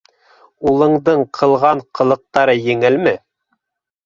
[0.71, 3.15] Улыңдың ҡылған ҡылыҡтары еңелме?